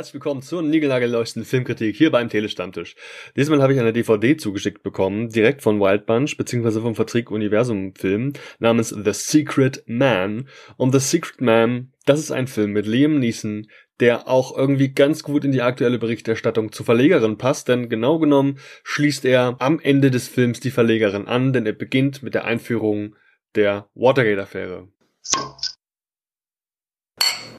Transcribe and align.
herzlich 0.00 0.14
willkommen 0.14 0.40
zur 0.40 0.62
niegelnagelneuesten 0.62 1.44
Filmkritik 1.44 1.94
hier 1.94 2.10
beim 2.10 2.30
Telestammtisch. 2.30 2.96
Diesmal 3.36 3.60
habe 3.60 3.74
ich 3.74 3.80
eine 3.80 3.92
DVD 3.92 4.34
zugeschickt 4.34 4.82
bekommen, 4.82 5.28
direkt 5.28 5.60
von 5.60 5.78
Wild 5.78 6.06
Bunch, 6.06 6.38
beziehungsweise 6.38 6.80
vom 6.80 6.94
Vertrieb 6.94 7.30
Universum 7.30 7.94
Film, 7.94 8.32
namens 8.60 8.88
The 8.88 9.12
Secret 9.12 9.82
Man. 9.84 10.48
Und 10.78 10.92
The 10.92 11.00
Secret 11.00 11.42
Man, 11.42 11.92
das 12.06 12.18
ist 12.18 12.30
ein 12.30 12.46
Film 12.46 12.72
mit 12.72 12.86
Liam 12.86 13.18
Neeson, 13.18 13.66
der 14.00 14.26
auch 14.26 14.56
irgendwie 14.56 14.94
ganz 14.94 15.22
gut 15.22 15.44
in 15.44 15.52
die 15.52 15.60
aktuelle 15.60 15.98
Berichterstattung 15.98 16.72
zur 16.72 16.86
Verlegerin 16.86 17.36
passt, 17.36 17.68
denn 17.68 17.90
genau 17.90 18.18
genommen 18.18 18.58
schließt 18.84 19.26
er 19.26 19.56
am 19.58 19.78
Ende 19.80 20.10
des 20.10 20.28
Films 20.28 20.60
die 20.60 20.70
Verlegerin 20.70 21.26
an, 21.26 21.52
denn 21.52 21.66
er 21.66 21.74
beginnt 21.74 22.22
mit 22.22 22.32
der 22.32 22.46
Einführung 22.46 23.16
der 23.54 23.90
Watergate-Affäre. 23.94 24.88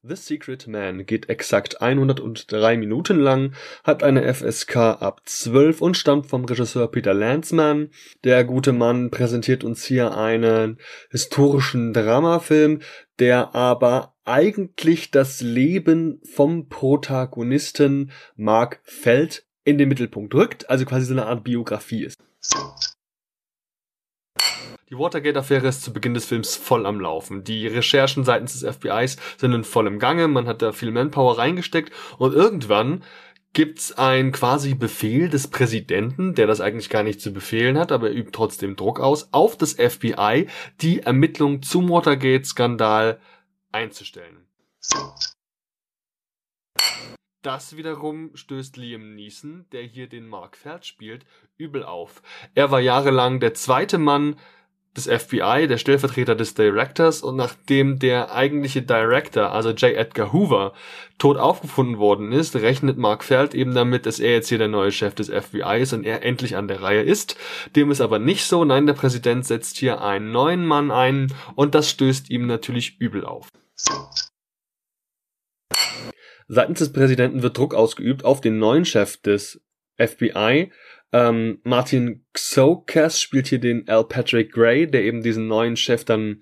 The 0.03 0.15
Secret 0.15 0.65
Man 0.65 1.05
geht 1.05 1.29
exakt 1.29 1.79
103 1.79 2.75
Minuten 2.75 3.19
lang, 3.19 3.53
hat 3.83 4.01
eine 4.01 4.33
FSK 4.33 4.75
ab 4.77 5.21
12 5.25 5.79
und 5.79 5.95
stammt 5.95 6.25
vom 6.25 6.43
Regisseur 6.43 6.89
Peter 6.89 7.13
Lanzmann. 7.13 7.91
Der 8.23 8.43
gute 8.43 8.73
Mann 8.73 9.11
präsentiert 9.11 9.63
uns 9.63 9.85
hier 9.85 10.17
einen 10.17 10.79
historischen 11.11 11.93
Dramafilm, 11.93 12.79
der 13.19 13.53
aber 13.53 14.15
eigentlich 14.25 15.11
das 15.11 15.41
Leben 15.41 16.19
vom 16.23 16.67
Protagonisten 16.67 18.11
Mark 18.35 18.79
Feld 18.81 19.45
in 19.65 19.77
den 19.77 19.87
Mittelpunkt 19.87 20.33
rückt, 20.33 20.67
also 20.67 20.83
quasi 20.85 21.05
so 21.05 21.13
eine 21.13 21.27
Art 21.27 21.43
Biografie 21.43 22.05
ist. 22.05 22.17
Die 24.91 24.99
Watergate-Affäre 24.99 25.69
ist 25.69 25.83
zu 25.83 25.93
Beginn 25.93 26.13
des 26.13 26.25
Films 26.25 26.57
voll 26.57 26.85
am 26.85 26.99
Laufen. 26.99 27.45
Die 27.45 27.65
Recherchen 27.65 28.25
seitens 28.25 28.59
des 28.59 28.75
FBIs 28.75 29.15
sind 29.37 29.53
in 29.53 29.63
vollem 29.63 29.99
Gange, 29.99 30.27
man 30.27 30.47
hat 30.47 30.61
da 30.61 30.73
viel 30.73 30.91
Manpower 30.91 31.37
reingesteckt 31.37 31.93
und 32.17 32.33
irgendwann 32.33 33.01
gibt's 33.53 33.93
ein 33.93 34.33
quasi 34.33 34.73
Befehl 34.75 35.29
des 35.29 35.47
Präsidenten, 35.47 36.35
der 36.35 36.45
das 36.45 36.59
eigentlich 36.59 36.89
gar 36.89 37.03
nicht 37.03 37.21
zu 37.21 37.31
befehlen 37.31 37.77
hat, 37.77 37.93
aber 37.93 38.09
er 38.09 38.15
übt 38.15 38.31
trotzdem 38.33 38.75
Druck 38.75 38.99
aus, 38.99 39.29
auf 39.31 39.57
das 39.57 39.75
FBI, 39.75 40.47
die 40.81 40.99
Ermittlung 40.99 41.61
zum 41.61 41.89
Watergate-Skandal 41.89 43.21
einzustellen. 43.71 44.45
Das 47.43 47.77
wiederum 47.77 48.35
stößt 48.35 48.75
Liam 48.75 49.15
Neeson, 49.15 49.65
der 49.71 49.83
hier 49.83 50.07
den 50.07 50.27
Mark 50.27 50.57
Feld 50.57 50.85
spielt, 50.85 51.25
übel 51.57 51.83
auf. 51.83 52.21
Er 52.55 52.71
war 52.71 52.81
jahrelang 52.81 53.39
der 53.39 53.53
zweite 53.53 53.97
Mann 53.97 54.35
des 54.95 55.05
FBI, 55.05 55.67
der 55.67 55.77
Stellvertreter 55.77 56.35
des 56.35 56.53
Directors 56.53 57.21
und 57.21 57.37
nachdem 57.37 57.97
der 57.97 58.33
eigentliche 58.33 58.81
Director, 58.81 59.51
also 59.51 59.69
J. 59.69 59.93
Edgar 59.95 60.33
Hoover, 60.33 60.73
tot 61.17 61.37
aufgefunden 61.37 61.97
worden 61.97 62.33
ist, 62.33 62.57
rechnet 62.57 62.97
Mark 62.97 63.23
Feld 63.23 63.53
eben 63.53 63.73
damit, 63.73 64.05
dass 64.05 64.19
er 64.19 64.31
jetzt 64.31 64.49
hier 64.49 64.57
der 64.57 64.67
neue 64.67 64.91
Chef 64.91 65.15
des 65.15 65.29
FBI 65.29 65.79
ist 65.81 65.93
und 65.93 66.03
er 66.03 66.23
endlich 66.23 66.57
an 66.57 66.67
der 66.67 66.81
Reihe 66.81 67.03
ist. 67.03 67.37
Dem 67.75 67.89
ist 67.89 68.01
aber 68.01 68.19
nicht 68.19 68.43
so. 68.45 68.65
Nein, 68.65 68.85
der 68.85 68.93
Präsident 68.93 69.45
setzt 69.45 69.77
hier 69.77 70.01
einen 70.01 70.31
neuen 70.31 70.65
Mann 70.65 70.91
ein 70.91 71.33
und 71.55 71.73
das 71.73 71.89
stößt 71.89 72.29
ihm 72.29 72.45
natürlich 72.47 72.99
übel 72.99 73.23
auf. 73.23 73.47
Seitens 76.49 76.79
des 76.79 76.91
Präsidenten 76.91 77.43
wird 77.43 77.57
Druck 77.57 77.73
ausgeübt 77.73 78.25
auf 78.25 78.41
den 78.41 78.59
neuen 78.59 78.83
Chef 78.83 79.15
des 79.21 79.61
FBI, 79.97 80.69
ähm, 81.13 81.59
Martin 81.63 82.25
Xokas 82.33 83.19
spielt 83.19 83.47
hier 83.47 83.59
den 83.59 83.87
L. 83.87 84.03
Patrick 84.05 84.51
Gray, 84.51 84.87
der 84.87 85.03
eben 85.03 85.21
diesen 85.21 85.47
neuen 85.47 85.75
Chef 85.75 86.05
dann 86.05 86.41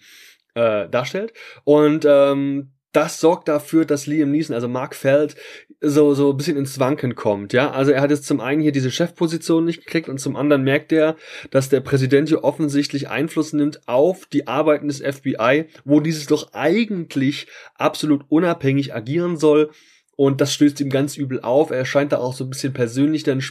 äh, 0.56 0.88
darstellt. 0.90 1.34
Und 1.64 2.06
ähm, 2.08 2.72
das 2.92 3.20
sorgt 3.20 3.48
dafür, 3.48 3.86
dass 3.86 4.08
Liam 4.08 4.32
Neeson, 4.32 4.56
also 4.56 4.68
Mark 4.68 4.96
Feld, 4.96 5.36
so, 5.80 6.14
so 6.14 6.32
ein 6.32 6.38
bisschen 6.38 6.58
ins 6.58 6.80
Wanken 6.80 7.16
kommt, 7.16 7.54
ja. 7.54 7.72
Also 7.72 7.92
er 7.92 8.02
hat 8.02 8.10
jetzt 8.10 8.26
zum 8.26 8.42
einen 8.42 8.62
hier 8.62 8.72
diese 8.72 8.92
Chefposition 8.92 9.64
nicht 9.64 9.86
gekriegt 9.86 10.10
und 10.10 10.20
zum 10.20 10.36
anderen 10.36 10.64
merkt 10.64 10.92
er, 10.92 11.16
dass 11.52 11.70
der 11.70 11.82
Präsident 11.82 12.30
hier 12.30 12.44
offensichtlich 12.44 13.08
Einfluss 13.10 13.54
nimmt 13.54 13.88
auf 13.88 14.26
die 14.26 14.48
Arbeiten 14.48 14.88
des 14.88 15.00
FBI, 15.00 15.66
wo 15.86 16.00
dieses 16.00 16.26
doch 16.26 16.54
eigentlich 16.54 17.48
absolut 17.76 18.26
unabhängig 18.30 18.94
agieren 18.94 19.38
soll. 19.38 19.70
Und 20.16 20.42
das 20.42 20.54
stößt 20.54 20.82
ihm 20.82 20.90
ganz 20.90 21.16
übel 21.16 21.40
auf. 21.40 21.72
Er 21.72 21.86
scheint 21.86 22.12
da 22.12 22.18
auch 22.18 22.34
so 22.34 22.44
ein 22.44 22.50
bisschen 22.50 22.74
persönlich 22.74 23.24
dann 23.24 23.42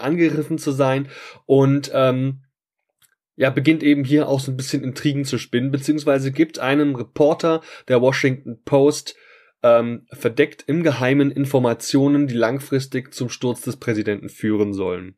angegriffen 0.00 0.58
zu 0.58 0.70
sein 0.72 1.08
und 1.46 1.90
ähm, 1.94 2.42
ja, 3.36 3.50
beginnt 3.50 3.82
eben 3.82 4.04
hier 4.04 4.28
auch 4.28 4.40
so 4.40 4.50
ein 4.50 4.56
bisschen 4.56 4.82
Intrigen 4.82 5.24
zu 5.24 5.38
spinnen, 5.38 5.70
beziehungsweise 5.70 6.32
gibt 6.32 6.58
einem 6.58 6.94
Reporter 6.94 7.60
der 7.86 8.00
Washington 8.00 8.62
Post 8.64 9.14
ähm, 9.62 10.06
verdeckt 10.12 10.64
im 10.66 10.82
Geheimen 10.82 11.30
Informationen, 11.30 12.26
die 12.26 12.34
langfristig 12.34 13.12
zum 13.12 13.28
Sturz 13.28 13.60
des 13.60 13.76
Präsidenten 13.76 14.28
führen 14.28 14.72
sollen. 14.72 15.16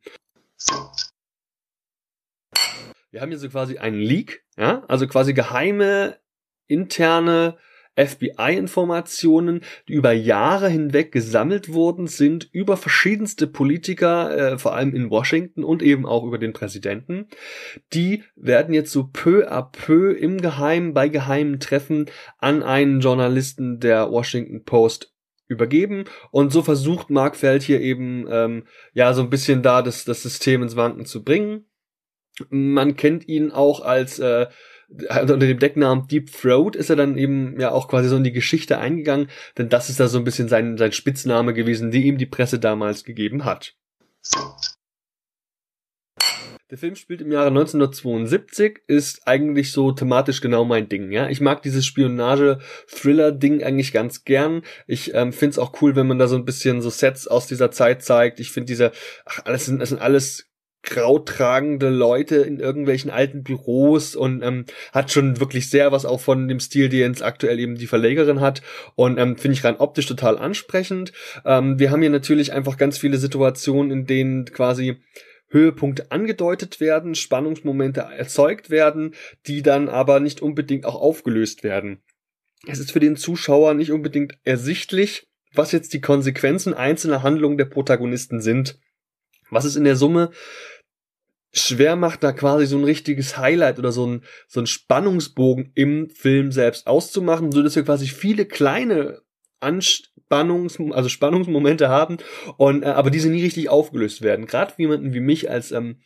Wir 3.11 3.21
haben 3.21 3.29
hier 3.29 3.39
so 3.39 3.49
quasi 3.49 3.77
einen 3.77 3.99
Leak, 3.99 4.43
ja, 4.57 4.83
also 4.87 5.07
quasi 5.07 5.33
geheime 5.33 6.19
interne 6.67 7.57
FBI-Informationen, 7.95 9.61
die 9.87 9.93
über 9.93 10.11
Jahre 10.11 10.69
hinweg 10.69 11.11
gesammelt 11.11 11.73
worden 11.73 12.07
sind, 12.07 12.49
über 12.51 12.77
verschiedenste 12.77 13.47
Politiker, 13.47 14.53
äh, 14.53 14.57
vor 14.57 14.73
allem 14.73 14.95
in 14.95 15.09
Washington 15.09 15.63
und 15.63 15.83
eben 15.83 16.05
auch 16.05 16.23
über 16.23 16.37
den 16.37 16.53
Präsidenten. 16.53 17.27
Die 17.93 18.23
werden 18.35 18.73
jetzt 18.73 18.91
so 18.91 19.09
peu 19.11 19.49
à 19.51 19.61
peu 19.61 20.11
im 20.13 20.41
Geheimen, 20.41 20.93
bei 20.93 21.09
geheimen 21.09 21.59
Treffen 21.59 22.05
an 22.37 22.63
einen 22.63 23.01
Journalisten 23.01 23.79
der 23.79 24.11
Washington 24.11 24.63
Post 24.63 25.13
übergeben 25.49 26.05
und 26.31 26.53
so 26.53 26.61
versucht 26.61 27.09
Mark 27.09 27.35
Feld 27.35 27.63
hier 27.63 27.81
eben 27.81 28.27
ähm, 28.29 28.67
ja 28.93 29.13
so 29.13 29.23
ein 29.23 29.31
bisschen 29.31 29.63
da 29.63 29.81
das, 29.81 30.05
das 30.05 30.21
System 30.21 30.61
ins 30.61 30.75
Wanken 30.75 31.05
zu 31.05 31.23
bringen. 31.23 31.65
Man 32.49 32.95
kennt 32.95 33.27
ihn 33.27 33.51
auch 33.51 33.81
als 33.81 34.19
äh, 34.19 34.47
unter 34.89 35.37
dem 35.37 35.59
Decknamen 35.59 36.07
Deep 36.07 36.31
Throat 36.31 36.75
ist 36.75 36.89
er 36.89 36.95
dann 36.95 37.17
eben 37.17 37.59
ja 37.59 37.71
auch 37.71 37.87
quasi 37.87 38.09
so 38.09 38.17
in 38.17 38.23
die 38.23 38.31
Geschichte 38.31 38.79
eingegangen, 38.79 39.29
denn 39.57 39.69
das 39.69 39.89
ist 39.89 39.99
da 39.99 40.07
so 40.07 40.17
ein 40.17 40.23
bisschen 40.23 40.47
sein, 40.47 40.77
sein 40.77 40.91
Spitzname 40.91 41.53
gewesen, 41.53 41.91
die 41.91 42.05
ihm 42.05 42.17
die 42.17 42.25
Presse 42.25 42.59
damals 42.59 43.03
gegeben 43.03 43.45
hat. 43.45 43.75
Der 46.69 46.77
Film 46.77 46.95
spielt 46.95 47.21
im 47.21 47.31
Jahre 47.31 47.47
1972, 47.47 48.81
ist 48.85 49.27
eigentlich 49.27 49.71
so 49.71 49.91
thematisch 49.91 50.39
genau 50.39 50.65
mein 50.65 50.87
Ding, 50.87 51.11
ja. 51.11 51.27
Ich 51.27 51.41
mag 51.41 51.63
dieses 51.63 51.83
Spionage-Thriller-Ding 51.87 53.63
eigentlich 53.63 53.91
ganz 53.91 54.23
gern. 54.23 54.61
Ich 54.85 55.15
ähm, 55.15 55.33
finde 55.33 55.53
es 55.53 55.59
auch 55.59 55.81
cool, 55.81 55.95
wenn 55.95 56.05
man 56.05 56.19
da 56.19 56.27
so 56.27 56.35
ein 56.35 56.45
bisschen 56.45 56.83
so 56.83 56.91
Sets 56.91 57.27
aus 57.27 57.47
dieser 57.47 57.71
Zeit 57.71 58.03
zeigt. 58.03 58.39
Ich 58.39 58.51
finde 58.51 58.67
diese, 58.67 58.91
ach, 59.25 59.45
alles 59.45 59.65
sind, 59.65 59.79
das 59.79 59.89
sind 59.89 59.99
alles 59.99 60.48
grautragende 60.83 61.89
Leute 61.89 62.37
in 62.37 62.59
irgendwelchen 62.59 63.11
alten 63.11 63.43
Büros 63.43 64.15
und 64.15 64.41
ähm, 64.41 64.65
hat 64.93 65.11
schon 65.11 65.39
wirklich 65.39 65.69
sehr 65.69 65.91
was 65.91 66.05
auch 66.05 66.21
von 66.21 66.47
dem 66.47 66.59
Stil, 66.59 66.89
die 66.89 66.99
jetzt 66.99 67.21
aktuell 67.21 67.59
eben 67.59 67.75
die 67.75 67.87
Verlegerin 67.87 68.39
hat 68.39 68.61
und 68.95 69.17
ähm, 69.17 69.37
finde 69.37 69.53
ich 69.53 69.63
rein 69.63 69.77
optisch 69.77 70.05
total 70.05 70.37
ansprechend. 70.37 71.11
Ähm, 71.45 71.79
wir 71.79 71.91
haben 71.91 72.01
hier 72.01 72.09
natürlich 72.09 72.53
einfach 72.53 72.77
ganz 72.77 72.97
viele 72.97 73.17
Situationen, 73.17 73.91
in 73.91 74.05
denen 74.05 74.45
quasi 74.45 74.97
Höhepunkte 75.49 76.11
angedeutet 76.11 76.79
werden, 76.79 77.15
Spannungsmomente 77.15 78.01
erzeugt 78.01 78.69
werden, 78.69 79.15
die 79.47 79.61
dann 79.61 79.89
aber 79.89 80.19
nicht 80.19 80.41
unbedingt 80.41 80.85
auch 80.85 80.95
aufgelöst 80.95 81.63
werden. 81.63 82.01
Es 82.67 82.79
ist 82.79 82.91
für 82.91 82.99
den 82.99 83.15
Zuschauer 83.15 83.73
nicht 83.73 83.91
unbedingt 83.91 84.33
ersichtlich, 84.43 85.27
was 85.53 85.71
jetzt 85.71 85.93
die 85.93 86.01
Konsequenzen 86.01 86.73
einzelner 86.73 87.23
Handlungen 87.23 87.57
der 87.57 87.65
Protagonisten 87.65 88.41
sind. 88.41 88.79
Was 89.49 89.65
es 89.65 89.75
in 89.75 89.83
der 89.83 89.95
Summe 89.95 90.31
schwer 91.51 91.95
macht, 91.95 92.23
da 92.23 92.31
quasi 92.31 92.65
so 92.65 92.77
ein 92.77 92.83
richtiges 92.83 93.37
Highlight 93.37 93.79
oder 93.79 93.91
so 93.91 94.05
ein, 94.05 94.23
so 94.47 94.59
ein 94.59 94.67
Spannungsbogen 94.67 95.71
im 95.73 96.09
Film 96.09 96.51
selbst 96.51 96.87
auszumachen, 96.87 97.51
so 97.51 97.63
dass 97.63 97.75
wir 97.75 97.83
quasi 97.83 98.07
viele 98.07 98.45
kleine 98.45 99.21
Anspannungs, 100.29 100.77
also 100.91 101.09
Spannungsmomente 101.09 101.89
haben 101.89 102.17
und 102.57 102.83
äh, 102.83 102.87
aber 102.87 103.09
diese 103.09 103.29
nie 103.29 103.41
richtig 103.41 103.69
aufgelöst 103.69 104.21
werden. 104.21 104.45
Gerade 104.45 104.73
jemanden 104.77 105.13
wie 105.13 105.19
mich 105.19 105.49
als 105.49 105.71
ähm, 105.71 105.97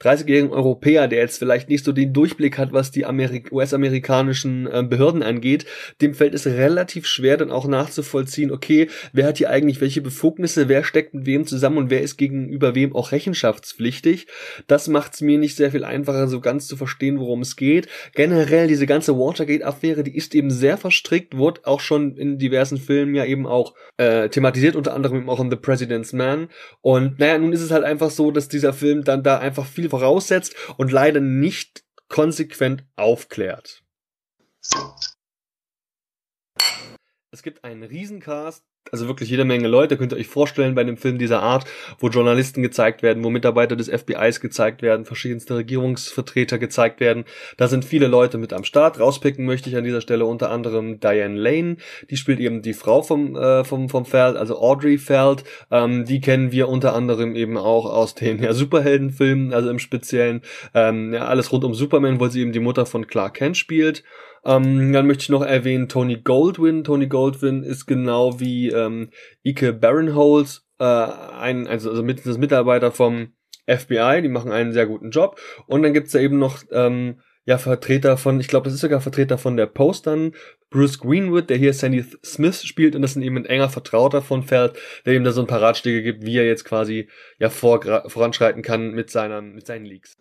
30-jährigen 0.00 0.50
Europäer, 0.50 1.08
der 1.08 1.18
jetzt 1.18 1.38
vielleicht 1.38 1.68
nicht 1.68 1.84
so 1.84 1.92
den 1.92 2.12
Durchblick 2.12 2.56
hat, 2.56 2.72
was 2.72 2.90
die 2.90 3.04
US-amerikanischen 3.04 4.66
äh, 4.66 4.82
Behörden 4.82 5.22
angeht, 5.22 5.66
dem 6.00 6.14
fällt 6.14 6.34
es 6.34 6.46
relativ 6.46 7.06
schwer, 7.06 7.36
dann 7.36 7.50
auch 7.50 7.68
nachzuvollziehen, 7.68 8.50
okay, 8.50 8.88
wer 9.12 9.26
hat 9.26 9.38
hier 9.38 9.50
eigentlich 9.50 9.80
welche 9.80 10.00
Befugnisse, 10.00 10.68
wer 10.68 10.84
steckt 10.84 11.12
mit 11.12 11.26
wem 11.26 11.46
zusammen 11.46 11.76
und 11.76 11.90
wer 11.90 12.00
ist 12.00 12.16
gegenüber 12.16 12.74
wem 12.74 12.96
auch 12.96 13.12
rechenschaftspflichtig. 13.12 14.26
Das 14.66 14.88
macht 14.88 15.14
es 15.14 15.20
mir 15.20 15.38
nicht 15.38 15.56
sehr 15.56 15.70
viel 15.70 15.84
einfacher, 15.84 16.28
so 16.28 16.40
ganz 16.40 16.66
zu 16.66 16.76
verstehen, 16.76 17.18
worum 17.18 17.42
es 17.42 17.56
geht. 17.56 17.86
Generell 18.14 18.68
diese 18.68 18.86
ganze 18.86 19.18
Watergate-Affäre, 19.18 20.02
die 20.02 20.16
ist 20.16 20.34
eben 20.34 20.50
sehr 20.50 20.78
verstrickt, 20.78 21.36
wurde 21.36 21.60
auch 21.64 21.80
schon 21.80 22.16
in 22.16 22.38
diversen 22.38 22.78
Filmen 22.78 23.14
ja 23.14 23.26
eben 23.26 23.46
auch 23.46 23.69
äh, 23.96 24.28
thematisiert, 24.28 24.76
unter 24.76 24.94
anderem 24.94 25.28
auch 25.28 25.40
in 25.40 25.50
The 25.50 25.56
President's 25.56 26.12
Man. 26.12 26.48
Und 26.80 27.18
naja, 27.18 27.38
nun 27.38 27.52
ist 27.52 27.62
es 27.62 27.70
halt 27.70 27.84
einfach 27.84 28.10
so, 28.10 28.30
dass 28.30 28.48
dieser 28.48 28.72
Film 28.72 29.04
dann 29.04 29.22
da 29.22 29.38
einfach 29.38 29.66
viel 29.66 29.88
voraussetzt 29.88 30.54
und 30.76 30.92
leider 30.92 31.20
nicht 31.20 31.84
konsequent 32.08 32.84
aufklärt. 32.96 33.82
Es 37.32 37.44
gibt 37.44 37.62
einen 37.62 37.84
Riesencast, 37.84 38.64
also 38.90 39.06
wirklich 39.06 39.30
jede 39.30 39.44
Menge 39.44 39.68
Leute, 39.68 39.96
könnt 39.96 40.12
ihr 40.12 40.18
euch 40.18 40.26
vorstellen 40.26 40.74
bei 40.74 40.80
einem 40.80 40.96
Film 40.96 41.16
dieser 41.16 41.40
Art, 41.40 41.64
wo 42.00 42.08
Journalisten 42.08 42.60
gezeigt 42.60 43.04
werden, 43.04 43.22
wo 43.22 43.30
Mitarbeiter 43.30 43.76
des 43.76 43.88
FBIs 43.88 44.40
gezeigt 44.40 44.82
werden, 44.82 45.04
verschiedenste 45.04 45.54
Regierungsvertreter 45.54 46.58
gezeigt 46.58 46.98
werden. 46.98 47.24
Da 47.56 47.68
sind 47.68 47.84
viele 47.84 48.08
Leute 48.08 48.36
mit 48.36 48.52
am 48.52 48.64
Start. 48.64 48.98
Rauspicken 48.98 49.46
möchte 49.46 49.70
ich 49.70 49.76
an 49.76 49.84
dieser 49.84 50.00
Stelle 50.00 50.24
unter 50.24 50.50
anderem 50.50 50.98
Diane 50.98 51.38
Lane, 51.38 51.76
die 52.10 52.16
spielt 52.16 52.40
eben 52.40 52.62
die 52.62 52.74
Frau 52.74 53.00
vom, 53.00 53.36
äh, 53.36 53.62
vom, 53.62 53.88
vom 53.88 54.06
Feld, 54.06 54.36
also 54.36 54.58
Audrey 54.58 54.98
Feld. 54.98 55.44
Ähm, 55.70 56.04
die 56.04 56.20
kennen 56.20 56.50
wir 56.50 56.68
unter 56.68 56.94
anderem 56.96 57.36
eben 57.36 57.56
auch 57.56 57.86
aus 57.86 58.16
den 58.16 58.42
ja, 58.42 58.52
Superheldenfilmen, 58.52 59.54
also 59.54 59.70
im 59.70 59.78
Speziellen 59.78 60.42
ähm, 60.74 61.14
ja, 61.14 61.26
alles 61.26 61.52
rund 61.52 61.62
um 61.62 61.74
Superman, 61.74 62.18
wo 62.18 62.26
sie 62.26 62.40
eben 62.40 62.50
die 62.50 62.58
Mutter 62.58 62.86
von 62.86 63.06
Clark 63.06 63.34
Kent 63.34 63.56
spielt. 63.56 64.02
Ähm, 64.44 64.92
dann 64.92 65.06
möchte 65.06 65.22
ich 65.22 65.28
noch 65.28 65.42
erwähnen 65.42 65.88
Tony 65.88 66.16
Goldwyn. 66.16 66.84
Tony 66.84 67.06
Goldwyn 67.06 67.62
ist 67.62 67.86
genau 67.86 68.40
wie 68.40 68.68
ähm, 68.68 69.10
Ike 69.44 69.72
Barinholtz 69.72 70.66
äh, 70.78 70.84
ein, 70.84 71.66
also, 71.66 71.90
also 71.90 72.02
das 72.02 72.38
Mitarbeiter 72.38 72.92
vom 72.92 73.32
FBI, 73.66 74.22
die 74.22 74.28
machen 74.28 74.52
einen 74.52 74.72
sehr 74.72 74.86
guten 74.86 75.10
Job. 75.10 75.38
Und 75.66 75.82
dann 75.82 75.94
gibt's 75.94 76.12
da 76.12 76.18
eben 76.18 76.38
noch 76.38 76.62
ähm, 76.72 77.20
ja 77.44 77.58
Vertreter 77.58 78.16
von, 78.16 78.40
ich 78.40 78.48
glaube, 78.48 78.64
das 78.64 78.74
ist 78.74 78.80
sogar 78.80 79.00
Vertreter 79.00 79.38
von 79.38 79.56
der 79.56 79.66
Post 79.66 80.06
dann, 80.06 80.34
Bruce 80.70 80.98
Greenwood, 80.98 81.50
der 81.50 81.56
hier 81.56 81.72
Sandy 81.72 82.04
Smith 82.24 82.62
spielt 82.62 82.94
und 82.94 83.02
das 83.02 83.16
ist 83.16 83.22
eben 83.22 83.38
ein 83.38 83.46
enger 83.46 83.70
Vertrauter 83.70 84.22
von 84.22 84.42
Feld, 84.42 84.78
der 85.04 85.14
ihm 85.14 85.24
da 85.24 85.32
so 85.32 85.40
ein 85.40 85.46
paar 85.46 85.62
Ratschläge 85.62 86.02
gibt, 86.02 86.24
wie 86.24 86.36
er 86.36 86.46
jetzt 86.46 86.64
quasi 86.64 87.08
ja 87.38 87.50
vor, 87.50 87.80
voranschreiten 88.08 88.62
kann 88.62 88.92
mit 88.92 89.10
seiner, 89.10 89.40
mit 89.42 89.66
seinen 89.66 89.84
Leaks. 89.84 90.16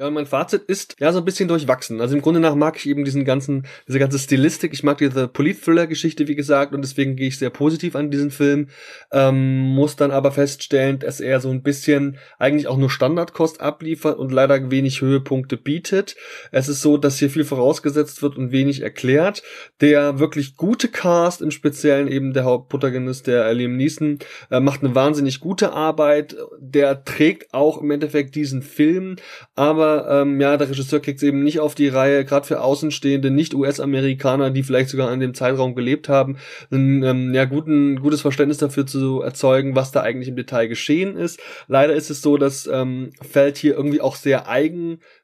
Ja, 0.00 0.06
und 0.06 0.14
mein 0.14 0.24
Fazit 0.24 0.62
ist 0.62 0.96
ja 0.98 1.12
so 1.12 1.18
ein 1.18 1.26
bisschen 1.26 1.46
durchwachsen. 1.46 2.00
Also 2.00 2.16
im 2.16 2.22
Grunde 2.22 2.40
nach 2.40 2.54
mag 2.54 2.78
ich 2.78 2.88
eben 2.88 3.04
diesen 3.04 3.26
ganzen, 3.26 3.66
diese 3.86 3.98
ganze 3.98 4.18
Stilistik. 4.18 4.72
Ich 4.72 4.82
mag 4.82 4.96
diese 4.96 5.28
Polit-Thriller-Geschichte, 5.28 6.26
wie 6.26 6.36
gesagt, 6.36 6.74
und 6.74 6.80
deswegen 6.80 7.16
gehe 7.16 7.28
ich 7.28 7.38
sehr 7.38 7.50
positiv 7.50 7.94
an 7.94 8.10
diesen 8.10 8.30
Film. 8.30 8.68
Ähm, 9.12 9.58
muss 9.58 9.96
dann 9.96 10.10
aber 10.10 10.32
feststellen, 10.32 11.00
dass 11.00 11.20
er 11.20 11.40
so 11.40 11.50
ein 11.50 11.62
bisschen 11.62 12.16
eigentlich 12.38 12.66
auch 12.66 12.78
nur 12.78 12.88
Standardkost 12.88 13.60
abliefert 13.60 14.18
und 14.18 14.32
leider 14.32 14.70
wenig 14.70 15.02
Höhepunkte 15.02 15.58
bietet. 15.58 16.16
Es 16.50 16.68
ist 16.68 16.80
so, 16.80 16.96
dass 16.96 17.18
hier 17.18 17.28
viel 17.28 17.44
vorausgesetzt 17.44 18.22
wird 18.22 18.38
und 18.38 18.52
wenig 18.52 18.80
erklärt. 18.80 19.42
Der 19.82 20.18
wirklich 20.18 20.56
gute 20.56 20.88
Cast, 20.88 21.42
im 21.42 21.50
Speziellen 21.50 22.08
eben 22.08 22.32
der 22.32 22.44
Hauptprotagonist, 22.44 23.26
der 23.26 23.52
Liam 23.52 23.76
Neeson, 23.76 24.18
äh, 24.50 24.60
macht 24.60 24.82
eine 24.82 24.94
wahnsinnig 24.94 25.40
gute 25.40 25.74
Arbeit. 25.74 26.36
Der 26.58 27.04
trägt 27.04 27.52
auch 27.52 27.82
im 27.82 27.90
Endeffekt 27.90 28.34
diesen 28.34 28.62
Film, 28.62 29.16
aber 29.54 29.89
ähm, 30.10 30.40
ja, 30.40 30.56
der 30.56 30.68
Regisseur 30.68 31.00
kriegt 31.00 31.18
es 31.18 31.22
eben 31.22 31.42
nicht 31.42 31.60
auf 31.60 31.74
die 31.74 31.88
Reihe, 31.88 32.24
gerade 32.24 32.46
für 32.46 32.60
Außenstehende, 32.60 33.30
nicht 33.30 33.54
US-Amerikaner, 33.54 34.50
die 34.50 34.62
vielleicht 34.62 34.90
sogar 34.90 35.12
in 35.12 35.20
dem 35.20 35.34
Zeitraum 35.34 35.74
gelebt 35.74 36.08
haben, 36.08 36.36
ein 36.70 37.02
ähm, 37.02 37.34
ja, 37.34 37.44
guten, 37.44 38.00
gutes 38.00 38.20
Verständnis 38.20 38.58
dafür 38.58 38.86
zu 38.86 39.20
erzeugen, 39.20 39.74
was 39.74 39.92
da 39.92 40.00
eigentlich 40.00 40.28
im 40.28 40.36
Detail 40.36 40.66
geschehen 40.66 41.16
ist. 41.16 41.40
Leider 41.68 41.94
ist 41.94 42.10
es 42.10 42.22
so, 42.22 42.36
dass 42.36 42.66
ähm, 42.66 43.10
Feld 43.22 43.56
hier 43.56 43.74
irgendwie 43.74 44.00
auch 44.00 44.16
sehr 44.16 44.48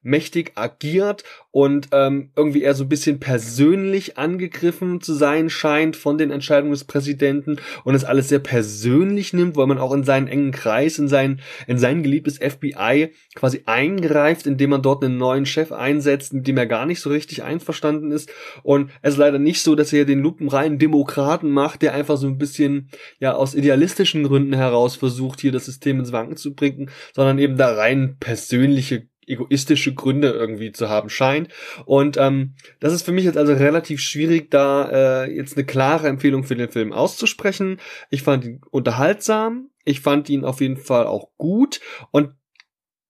eigenmächtig 0.07 0.53
agiert 0.55 1.25
und 1.51 1.89
ähm, 1.93 2.31
irgendwie 2.37 2.63
eher 2.63 2.75
so 2.75 2.85
ein 2.85 2.89
bisschen 2.89 3.19
persönlich 3.19 4.19
angegriffen 4.19 5.01
zu 5.01 5.15
sein 5.15 5.51
scheint 5.51 5.97
von 5.97 6.19
den 6.19 6.31
Entscheidungen 6.31 6.73
des 6.73 6.85
Präsidenten 6.85 7.57
und 7.85 7.95
es 7.95 8.05
alles 8.05 8.29
sehr 8.29 8.39
persönlich 8.39 9.33
nimmt, 9.33 9.57
weil 9.57 9.67
man 9.67 9.79
auch 9.79 9.93
in 9.93 10.05
seinen 10.05 10.29
engen 10.29 10.53
Kreis, 10.53 10.99
in 10.99 11.09
sein, 11.09 11.41
in 11.67 11.79
sein 11.79 12.03
geliebtes 12.03 12.39
FBI 12.39 13.13
quasi 13.35 13.63
eingreift, 13.67 14.47
indem 14.47 14.71
man 14.71 14.83
dort 14.83 15.03
einen 15.03 15.19
neuen 15.19 15.47
Chef 15.47 15.73
einsetzt, 15.73 16.33
mit 16.33 16.47
dem 16.47 16.57
er 16.57 16.67
gar 16.67 16.87
nicht 16.87 17.01
so 17.01 17.11
richtig 17.11 17.43
einverstanden 17.43 18.13
ist. 18.13 18.31
Und 18.63 18.91
es 19.03 19.15
ist 19.15 19.19
leider 19.19 19.39
nicht 19.39 19.63
so, 19.63 19.75
dass 19.75 19.93
er 19.93 20.05
den 20.05 20.21
lupenreinen 20.21 20.79
Demokraten 20.79 21.51
macht, 21.51 21.83
der 21.83 21.95
einfach 21.95 22.17
so 22.17 22.27
ein 22.27 22.39
bisschen 22.39 22.91
ja 23.19 23.35
aus 23.35 23.55
idealistischen 23.55 24.25
Gründen 24.25 24.55
heraus 24.55 24.97
versucht, 24.97 25.41
hier 25.41 25.53
das 25.53 25.65
System 25.65 25.99
ins 25.99 26.13
Wanken 26.13 26.37
zu 26.37 26.55
bringen, 26.55 26.91
sondern 27.15 27.39
eben 27.39 27.57
da 27.57 27.75
rein 27.75 28.17
persönliche 28.21 29.09
egoistische 29.27 29.95
Gründe 29.95 30.31
irgendwie 30.31 30.73
zu 30.73 30.89
haben 30.89 31.09
scheint. 31.09 31.49
Und 31.85 32.17
ähm, 32.17 32.55
das 32.81 32.93
ist 32.93 33.03
für 33.03 33.13
mich 33.13 33.25
jetzt 33.25 33.39
also 33.39 33.53
relativ 33.53 34.01
schwierig, 34.01 34.51
da 34.51 35.25
äh, 35.25 35.35
jetzt 35.35 35.57
eine 35.57 35.67
klare 35.67 36.09
Empfehlung 36.09 36.45
für 36.45 36.57
den 36.57 36.71
Film 36.71 36.93
auszusprechen. 36.93 37.81
Ich 38.11 38.23
fand 38.23 38.45
ihn 38.45 38.61
unterhaltsam, 38.71 39.71
ich 39.85 40.01
fand 40.01 40.29
ihn 40.29 40.45
auf 40.45 40.61
jeden 40.61 40.77
Fall 40.77 41.07
auch 41.07 41.31
gut 41.37 41.81
und 42.11 42.31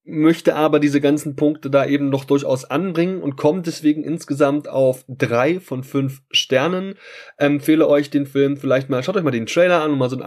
möchte 0.09 0.55
aber 0.55 0.79
diese 0.79 1.01
ganzen 1.01 1.35
Punkte 1.35 1.69
da 1.69 1.85
eben 1.85 2.11
noch 2.11 2.25
durchaus 2.25 2.65
anbringen 2.65 3.21
und 3.23 3.37
kommt 3.37 3.67
deswegen 3.67 4.05
insgesamt 4.05 4.69
auf 4.69 5.05
drei 5.09 5.59
von 5.59 5.83
fünf 5.83 6.23
Sternen. 6.31 6.95
Empfehle 7.39 7.89
euch 7.89 8.09
den 8.09 8.25
Film 8.25 8.57
vielleicht 8.57 8.89
mal, 8.89 9.03
schaut 9.03 9.17
euch 9.17 9.25
mal 9.25 9.33
den 9.33 9.47
Trailer 9.47 9.83
an, 9.83 9.91
um 9.91 9.99
mal 9.99 10.09
so 10.09 10.17
einen 10.17 10.25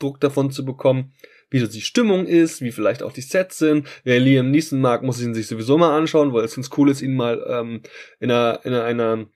Eindruck 0.00 0.20
davon 0.20 0.50
zu 0.50 0.66
bekommen 0.66 1.14
wie 1.52 1.60
so 1.60 1.66
die 1.66 1.80
Stimmung 1.80 2.26
ist, 2.26 2.60
wie 2.60 2.72
vielleicht 2.72 3.02
auch 3.02 3.12
die 3.12 3.20
Sets 3.20 3.58
sind. 3.58 3.86
Wer 4.04 4.20
Liam 4.20 4.50
Neeson 4.50 4.80
mag, 4.80 5.02
muss 5.02 5.20
ihn 5.20 5.34
sich 5.34 5.46
sowieso 5.46 5.78
mal 5.78 5.96
anschauen, 5.96 6.32
weil 6.32 6.44
es 6.44 6.54
ganz 6.54 6.70
cool 6.76 6.90
ist, 6.90 7.02
ihn 7.02 7.14
mal 7.14 7.44
ähm, 7.48 7.82
in 8.20 8.30
einer, 8.30 8.60
in 8.64 8.74
einer 8.74 9.26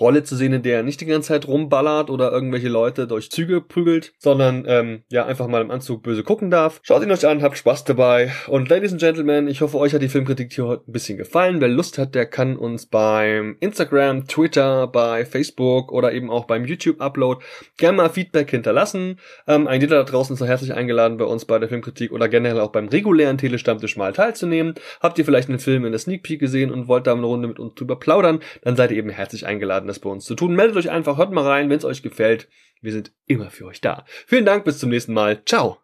Rolle 0.00 0.22
zu 0.22 0.36
sehen, 0.36 0.52
in 0.52 0.62
der 0.62 0.78
er 0.78 0.82
nicht 0.82 1.00
die 1.00 1.06
ganze 1.06 1.28
Zeit 1.28 1.48
rumballert 1.48 2.10
oder 2.10 2.30
irgendwelche 2.30 2.68
Leute 2.68 3.06
durch 3.06 3.30
Züge 3.30 3.60
prügelt, 3.60 4.12
sondern 4.18 4.64
ähm, 4.66 5.02
ja 5.10 5.26
einfach 5.26 5.48
mal 5.48 5.62
im 5.62 5.70
Anzug 5.70 6.02
böse 6.02 6.22
gucken 6.22 6.50
darf. 6.50 6.80
Schaut 6.82 7.02
ihn 7.02 7.10
euch 7.10 7.26
an, 7.26 7.42
habt 7.42 7.56
Spaß 7.56 7.84
dabei. 7.84 8.32
Und 8.48 8.68
Ladies 8.68 8.92
and 8.92 9.00
Gentlemen, 9.00 9.48
ich 9.48 9.60
hoffe, 9.60 9.78
euch 9.78 9.94
hat 9.94 10.02
die 10.02 10.08
Filmkritik 10.08 10.52
hier 10.52 10.66
heute 10.66 10.90
ein 10.90 10.92
bisschen 10.92 11.18
gefallen. 11.18 11.60
Wer 11.60 11.68
Lust 11.68 11.98
hat, 11.98 12.14
der 12.14 12.26
kann 12.26 12.56
uns 12.56 12.86
beim 12.86 13.56
Instagram, 13.60 14.26
Twitter, 14.26 14.86
bei 14.86 15.24
Facebook 15.24 15.92
oder 15.92 16.12
eben 16.12 16.30
auch 16.30 16.44
beim 16.44 16.64
YouTube-Upload 16.64 17.44
gerne 17.76 17.96
mal 17.96 18.10
Feedback 18.10 18.50
hinterlassen. 18.50 19.18
Ähm, 19.46 19.66
ein 19.66 19.80
jeder 19.80 19.96
da 19.96 20.04
draußen 20.04 20.34
ist 20.34 20.46
herzlich 20.46 20.74
eingeladen, 20.74 21.16
bei 21.16 21.24
uns 21.24 21.44
bei 21.44 21.58
der 21.58 21.68
Filmkritik 21.68 22.12
oder 22.12 22.28
generell 22.28 22.60
auch 22.60 22.72
beim 22.72 22.88
regulären 22.88 23.38
Telestammtisch 23.38 23.96
mal 23.96 24.12
teilzunehmen. 24.12 24.74
Habt 25.00 25.18
ihr 25.18 25.24
vielleicht 25.24 25.48
einen 25.48 25.58
Film 25.58 25.84
in 25.84 25.92
der 25.92 25.98
Sneak 25.98 26.22
Peek 26.22 26.40
gesehen 26.40 26.70
und 26.70 26.88
wollt 26.88 27.06
da 27.06 27.12
eine 27.12 27.26
Runde 27.26 27.48
mit 27.48 27.58
uns 27.58 27.74
drüber 27.74 27.96
plaudern, 27.96 28.40
dann 28.62 28.76
seid 28.76 28.90
ihr 28.90 28.98
eben 28.98 29.10
herzlich 29.10 29.46
eingeladen 29.46 29.85
das 29.86 29.98
bei 29.98 30.10
uns 30.10 30.24
zu 30.24 30.34
tun. 30.34 30.54
Meldet 30.54 30.76
euch 30.76 30.90
einfach, 30.90 31.16
hört 31.16 31.32
mal 31.32 31.46
rein, 31.46 31.70
wenn 31.70 31.78
es 31.78 31.84
euch 31.84 32.02
gefällt. 32.02 32.48
Wir 32.80 32.92
sind 32.92 33.12
immer 33.26 33.50
für 33.50 33.66
euch 33.66 33.80
da. 33.80 34.04
Vielen 34.26 34.44
Dank, 34.44 34.64
bis 34.64 34.78
zum 34.78 34.90
nächsten 34.90 35.14
Mal. 35.14 35.42
Ciao. 35.44 35.78